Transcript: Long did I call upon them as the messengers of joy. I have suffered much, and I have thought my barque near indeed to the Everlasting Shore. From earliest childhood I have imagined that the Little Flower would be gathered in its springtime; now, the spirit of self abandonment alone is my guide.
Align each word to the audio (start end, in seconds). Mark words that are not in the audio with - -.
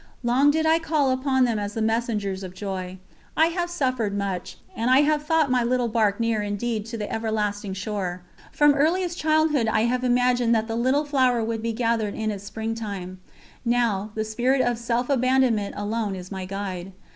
Long 0.23 0.49
did 0.49 0.65
I 0.65 0.79
call 0.79 1.11
upon 1.11 1.45
them 1.45 1.59
as 1.59 1.75
the 1.75 1.81
messengers 1.83 2.41
of 2.41 2.55
joy. 2.55 2.97
I 3.37 3.49
have 3.53 3.69
suffered 3.69 4.17
much, 4.17 4.57
and 4.75 4.89
I 4.89 5.01
have 5.01 5.21
thought 5.21 5.51
my 5.51 5.63
barque 5.85 6.19
near 6.19 6.41
indeed 6.41 6.87
to 6.87 6.97
the 6.97 7.07
Everlasting 7.13 7.75
Shore. 7.75 8.23
From 8.51 8.73
earliest 8.73 9.19
childhood 9.19 9.67
I 9.67 9.81
have 9.81 10.03
imagined 10.03 10.55
that 10.55 10.67
the 10.67 10.75
Little 10.75 11.05
Flower 11.05 11.43
would 11.43 11.61
be 11.61 11.71
gathered 11.71 12.15
in 12.15 12.31
its 12.31 12.45
springtime; 12.45 13.19
now, 13.63 14.09
the 14.15 14.25
spirit 14.25 14.61
of 14.61 14.79
self 14.79 15.07
abandonment 15.07 15.75
alone 15.77 16.15
is 16.15 16.31
my 16.31 16.45
guide. 16.45 16.93